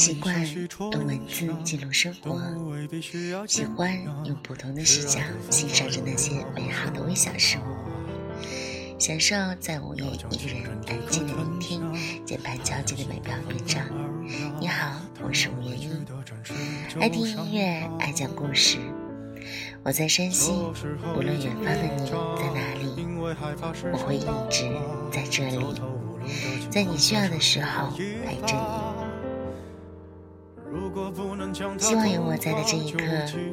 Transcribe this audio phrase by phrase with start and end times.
[0.00, 0.34] 习惯
[0.92, 2.40] 用文字记录生活，
[3.46, 5.20] 喜欢用不同的视角
[5.50, 7.60] 欣赏着那些美好的微小事物，
[8.98, 11.82] 享受在午夜一个人安静的聆听
[12.24, 13.84] 键盘交接的美妙乐章。
[14.58, 15.90] 你好，我是吴元一，
[16.98, 18.78] 爱听音乐，爱讲故事。
[19.82, 20.50] 我在山西，
[21.14, 24.66] 无论远方的你在哪里，我会一直
[25.12, 25.62] 在这里，
[26.70, 27.90] 在你需要的时候
[28.24, 28.89] 陪着你。
[31.78, 33.02] 希望有我在的这一刻，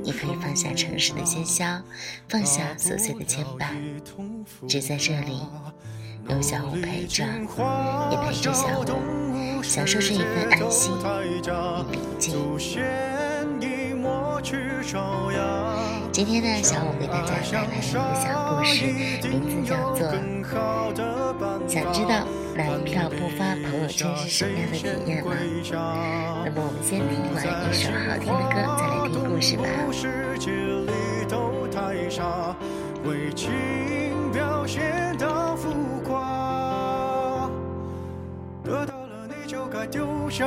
[0.04, 1.82] 你可以放下城市的喧嚣，
[2.28, 3.76] 放下琐碎的牵绊，
[4.68, 5.42] 只在这里
[6.30, 7.24] 有小五陪着，
[8.12, 10.92] 也陪着小五，享受这一份安心
[11.24, 11.42] 与
[11.92, 13.17] 平静。
[16.10, 18.00] 今天呢，小五给大家带来了一个小
[18.56, 18.86] 故事，
[19.28, 20.08] 名字叫做
[21.68, 25.34] 《想知道男票不发朋友圈是什么样的体验吗》。
[26.46, 29.64] 那么我们先听完一首好听的歌，再来听故事吧。
[38.64, 40.46] 得到了你就该丢下，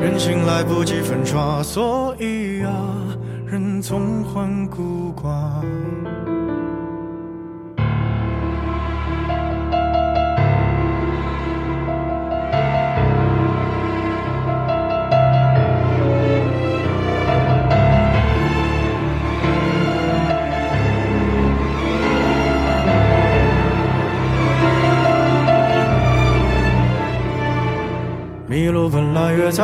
[0.00, 3.13] 人心来不及粉刷，所以啊。
[3.54, 6.33] 人总患孤寡。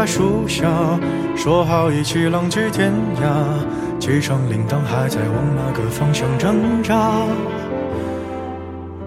[0.01, 0.67] 在树下，
[1.37, 3.99] 说好一起浪迹天涯。
[3.99, 7.21] 机场铃铛还在往哪个方向挣扎？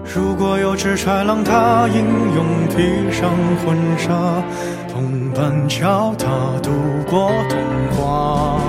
[0.04, 2.04] 如果有只豺狼，它英
[2.36, 3.28] 勇披上
[3.66, 4.40] 婚纱，
[4.88, 6.28] 同伴教它
[6.62, 6.70] 度
[7.10, 7.58] 过童
[7.96, 8.60] 话。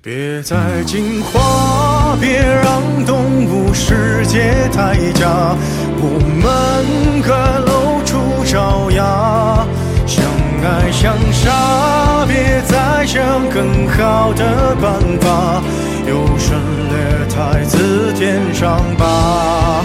[0.00, 5.56] 别再惊慌，别让动物世界太假。
[6.00, 7.28] 我们各
[7.66, 9.66] 露出爪牙，
[10.06, 10.24] 相
[10.62, 15.62] 爱相杀，别再想更好的办法，
[16.06, 16.56] 优胜
[16.88, 16.96] 劣
[17.28, 19.84] 汰，自舔伤疤，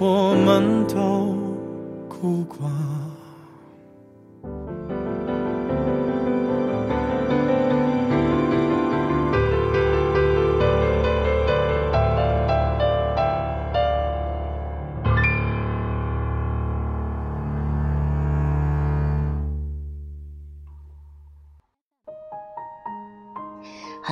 [0.00, 1.34] 我们都
[2.08, 3.17] 孤寡。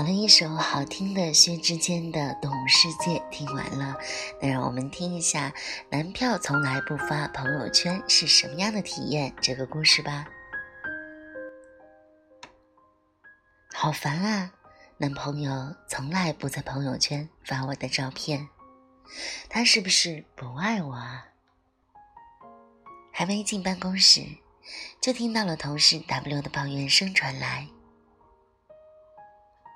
[0.06, 3.99] 了一首好听的薛之谦的《动物世界》，听完了，
[4.41, 5.53] 那让我们听一下
[5.91, 10.25] 男票从来不发朋友圈是什么样的体验这个故事吧。
[13.75, 14.53] 好烦啊！
[14.99, 18.49] 男朋友从来不在朋友圈发我的照片，
[19.49, 21.27] 他是不是不爱我啊？
[23.12, 24.25] 还没进办公室，
[25.00, 27.67] 就听到了同事 W 的抱怨声传来。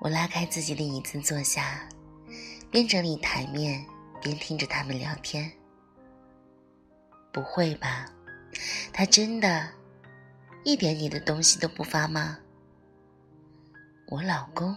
[0.01, 1.87] 我拉开自己的椅子坐下，
[2.71, 3.85] 边整理台面
[4.19, 5.51] 边听着他们聊天。
[7.31, 8.11] 不会吧，
[8.91, 9.69] 他真的，
[10.63, 12.39] 一点你的东西都不发吗？
[14.07, 14.75] 我老公，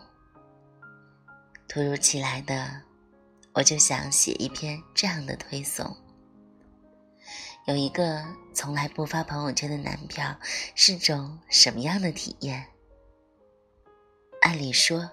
[1.66, 2.82] 突如其来的，
[3.54, 5.96] 我就想写一篇这样的推送：
[7.66, 8.22] 有一个
[8.52, 10.38] 从来不发朋友圈的男票，
[10.74, 12.66] 是种什么样的体验？
[14.44, 15.10] 按理说，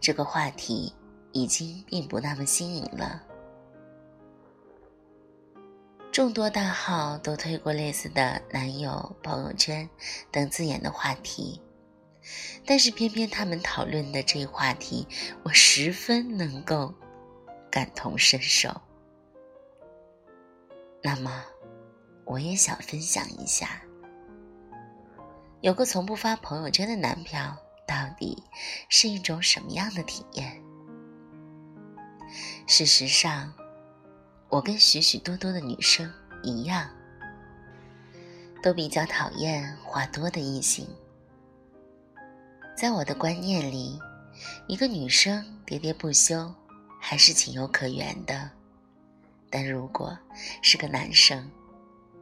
[0.00, 0.92] 这个话题
[1.30, 3.22] 已经并不那么新颖了。
[6.10, 9.88] 众多大号都推过类似的“男友”“朋友圈”
[10.32, 11.62] 等字眼的话题，
[12.66, 15.06] 但是偏偏他们讨论的这一话题，
[15.44, 16.92] 我十分能够
[17.70, 18.68] 感同身受。
[21.00, 21.44] 那么，
[22.24, 23.80] 我也想分享一下，
[25.60, 27.56] 有个从不发朋友圈的男票，
[27.92, 28.42] 到底
[28.88, 30.62] 是一种什么样的体验？
[32.66, 33.52] 事实上，
[34.48, 36.10] 我跟许许多多的女生
[36.42, 36.88] 一样，
[38.62, 40.88] 都比较讨厌话多的异性。
[42.74, 44.00] 在我的观念里，
[44.66, 46.50] 一个女生喋喋不休
[46.98, 48.50] 还是情有可原的，
[49.50, 50.18] 但如果
[50.62, 51.50] 是个男生，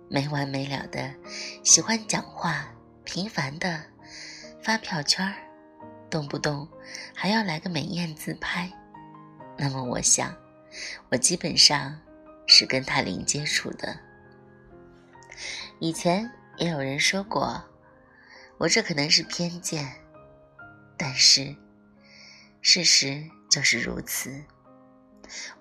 [0.08, 1.14] 没完没了的
[1.62, 2.66] 喜欢讲话，
[3.04, 3.80] 频繁的
[4.60, 5.34] 发票圈儿，
[6.10, 6.68] 动不动
[7.14, 8.70] 还要来个美艳自拍，
[9.56, 10.36] 那么我想，
[11.10, 11.98] 我基本上
[12.46, 13.98] 是跟他零接触的。
[15.78, 17.62] 以前也有人说过，
[18.58, 19.90] 我这可能是偏见。
[20.98, 21.56] 但是，
[22.60, 24.44] 事实就是如此。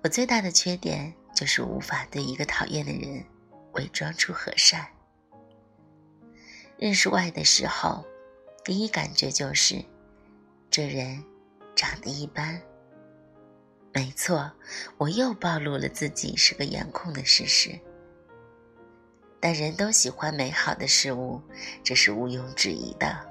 [0.04, 3.24] 我最大的缺点就是无法对一个讨厌的人
[3.74, 4.86] 伪装出和善。
[6.78, 8.04] 认识外的时候，
[8.66, 9.82] 第一感觉就是
[10.72, 11.24] 这人
[11.76, 12.62] 长得一般。
[13.92, 14.52] 没错，
[14.98, 17.80] 我又暴露了自己是个颜控的事实。
[19.40, 21.42] 但人都喜欢美好的事物，
[21.84, 23.28] 这是毋庸置疑的。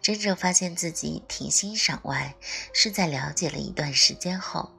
[0.00, 2.36] 真正发现自己挺欣赏外，
[2.72, 4.70] 是在了解了一段时间后。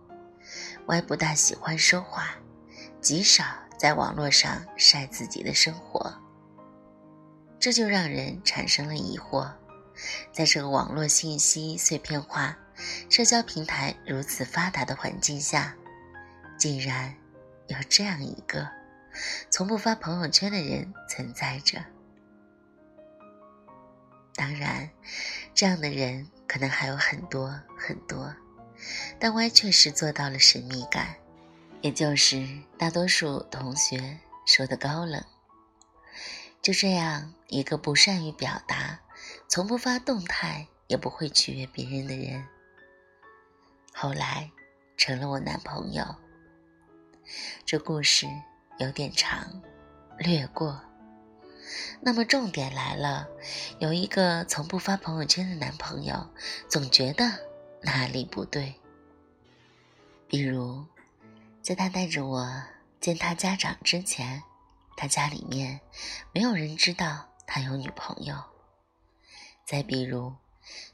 [0.86, 2.38] 外不大喜欢说话，
[3.02, 3.44] 极少
[3.78, 6.27] 在网络上晒自己的生活。
[7.60, 9.52] 这就让人产生了疑惑：
[10.32, 12.58] 在这个网络信息碎片化、
[13.10, 15.76] 社交平台如此发达的环境下，
[16.58, 17.16] 竟然
[17.68, 18.68] 有这样一个
[19.50, 21.84] 从不发朋友圈的人存在着。
[24.36, 24.88] 当然，
[25.56, 28.32] 这样的人可能还有很多很多，
[29.20, 31.16] 但 Y 确实做到了神秘感，
[31.82, 35.24] 也就是大多数同学说的高冷。
[36.62, 39.00] 就这样一个不善于表达、
[39.48, 42.46] 从不发动态、也不会取悦别人的人，
[43.94, 44.52] 后来
[44.98, 46.16] 成了我男朋友。
[47.66, 48.28] 这故事
[48.80, 49.62] 有点长，
[50.18, 50.82] 略过。
[52.00, 53.28] 那么重点来了，
[53.80, 56.30] 有一个从不发朋友圈的男朋友，
[56.70, 57.26] 总觉得
[57.82, 58.76] 哪里不对。
[60.28, 60.86] 比如，
[61.62, 62.64] 在他带着我
[63.02, 64.44] 见他家长之前，
[64.98, 65.80] 他家里面
[66.34, 68.44] 没有人知道他有女朋友。
[69.64, 70.36] 再比如，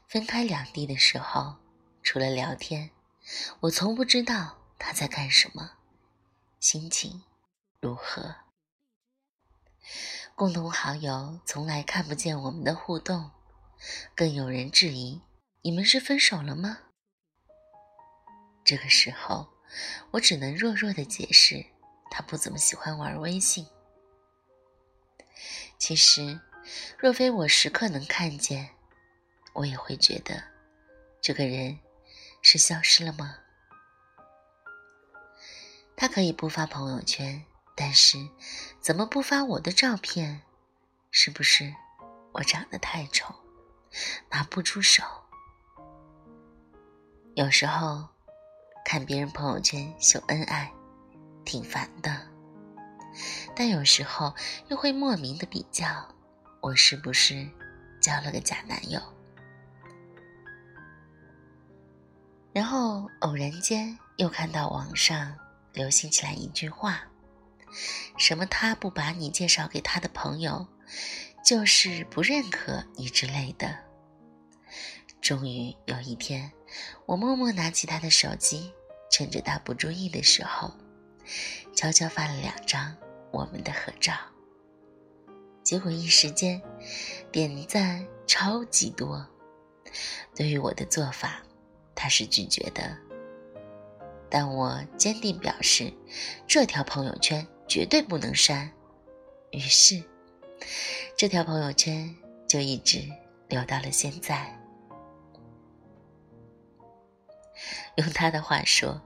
[0.06, 1.56] 分开两地的时候，
[2.02, 2.90] 除了聊天，
[3.60, 5.72] 我从不知道他在干什么，
[6.60, 7.22] 心情
[7.80, 8.36] 如何。
[10.34, 13.30] 共同好友从来看不见我们的互动，
[14.14, 15.22] 更有人质疑
[15.62, 16.78] ：“你们是分手了吗？”
[18.64, 19.48] 这个时候，
[20.10, 21.64] 我只能弱弱的解释，
[22.10, 23.66] 他不怎么喜欢玩微信。
[25.78, 26.40] 其实，
[26.98, 28.70] 若非我时刻能看见，
[29.52, 30.42] 我也会觉得，
[31.20, 31.78] 这个人
[32.42, 33.36] 是消失了吗？
[35.96, 37.44] 他可以不发朋友圈。
[37.76, 38.18] 但是，
[38.80, 40.42] 怎么不发我的照片？
[41.10, 41.74] 是不是
[42.32, 43.34] 我长得太丑，
[44.30, 45.02] 拿不出手？
[47.34, 48.08] 有时候
[48.84, 50.72] 看别人朋友圈秀恩爱，
[51.44, 52.33] 挺烦的。
[53.54, 54.34] 但有时候
[54.68, 56.08] 又会莫名的比较，
[56.60, 57.48] 我是不是
[58.00, 59.00] 交了个假男友？
[62.52, 65.36] 然后偶然间又看到网上
[65.72, 67.04] 流行起来一句话。
[68.16, 68.46] 什么？
[68.46, 70.66] 他不把你介绍给他的朋友，
[71.44, 73.76] 就是不认可你之类的。
[75.20, 76.52] 终于有一天，
[77.06, 78.72] 我默默拿起他的手机，
[79.10, 80.72] 趁着他不注意的时候，
[81.74, 82.96] 悄悄发了两张
[83.34, 84.14] 我们的合照。
[85.62, 86.62] 结果一时间
[87.30, 89.26] 点赞超级多。
[90.34, 91.42] 对于我的做法，
[91.94, 92.96] 他是拒绝的，
[94.30, 95.92] 但我坚定表示，
[96.46, 97.46] 这条朋友圈。
[97.66, 98.70] 绝对不能删。
[99.50, 100.04] 于是，
[101.16, 102.14] 这条朋友圈
[102.46, 103.10] 就一直
[103.48, 104.54] 留到了现在。
[107.96, 109.00] 用他的话说：“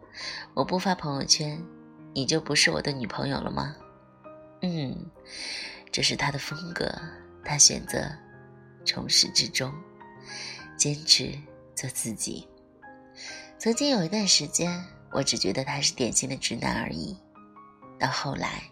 [0.54, 1.64] 我不发朋友圈，
[2.12, 3.76] 你就不是我的女朋友了吗？”
[4.60, 4.96] 嗯，
[5.92, 6.90] 这是他的风格。
[7.44, 8.10] 他选择
[8.84, 9.72] 从始至终
[10.76, 11.32] 坚持
[11.74, 12.46] 做自己。
[13.58, 17.16] 曾经有一段时间，我只觉得他是典型的直男而已。
[17.98, 18.62] 到后来，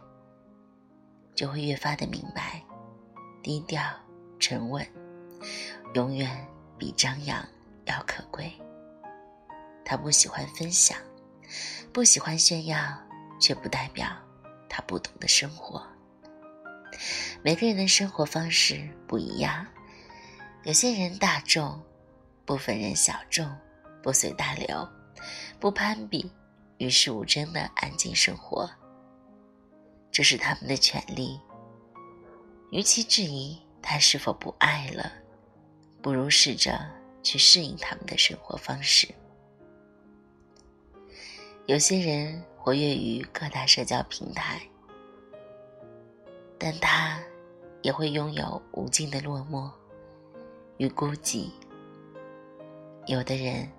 [1.35, 2.63] 就会越发的明白，
[3.43, 3.83] 低调
[4.39, 4.87] 沉稳，
[5.95, 7.43] 永远比张扬
[7.87, 8.53] 要可贵。
[9.85, 10.99] 他不喜欢分享，
[11.93, 12.79] 不喜欢炫耀，
[13.41, 14.07] 却不代表
[14.69, 15.83] 他不懂的生活。
[17.43, 19.67] 每个人的生活方式不一样，
[20.65, 21.83] 有些人大众，
[22.45, 23.51] 部分人小众，
[24.03, 24.89] 不随大流，
[25.61, 26.31] 不攀比，
[26.79, 28.71] 与世无争的安静生活。
[30.11, 31.41] 这是他们的权利。
[32.73, 35.13] 与其质疑他是否不爱了，
[36.03, 36.91] 不如试着
[37.23, 39.09] 去适应他们的生活方式。
[41.67, 44.61] 有些人活跃于各大社交平台，
[46.59, 47.23] 但他
[47.81, 49.71] 也会拥有无尽的落寞
[50.79, 51.49] 与孤寂。
[53.07, 53.71] 有的人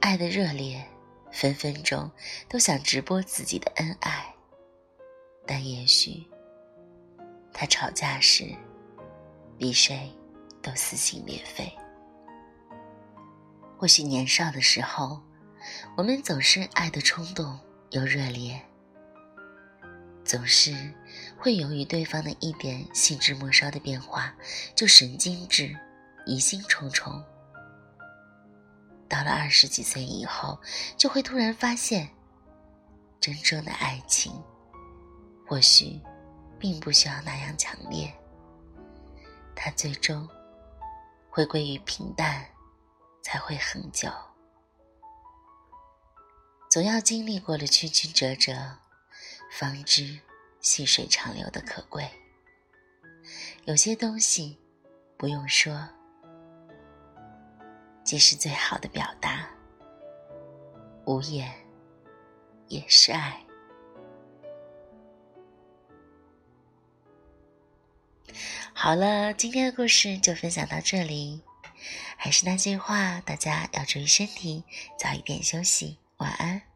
[0.00, 0.82] 爱的热烈，
[1.30, 2.10] 分分钟
[2.48, 4.34] 都想直播自己的恩爱，
[5.46, 6.26] 但也许
[7.52, 8.54] 他吵架时
[9.58, 10.10] 比谁
[10.62, 11.70] 都撕心裂肺。
[13.76, 15.20] 或许年少的时候。
[15.96, 17.58] 我们总是爱的冲动
[17.96, 18.60] 又热烈，
[20.22, 20.76] 总是
[21.34, 24.36] 会由于对方的一点细枝末梢的变化
[24.74, 25.74] 就神经质、
[26.26, 27.24] 疑心重重。
[29.08, 30.60] 到了二十几岁以后，
[30.98, 32.06] 就会突然发现，
[33.18, 34.30] 真正的爱情
[35.48, 35.98] 或许
[36.58, 38.12] 并不需要那样强烈，
[39.54, 40.28] 它最终
[41.30, 42.44] 会归于平淡，
[43.22, 44.10] 才会恒久。
[46.76, 48.52] 总要经历过了曲曲折折，
[49.50, 50.20] 方知
[50.60, 52.06] 细水长流的可贵。
[53.64, 54.58] 有些东西
[55.16, 55.88] 不用说，
[58.04, 59.48] 即是最好的表达。
[61.06, 61.50] 无言
[62.68, 63.42] 也是爱。
[68.74, 71.40] 好了，今天的故事就分享到这里。
[72.18, 74.62] 还是那句话，大家要注意身体，
[74.98, 75.96] 早一点休息。
[76.18, 76.75] 晚安。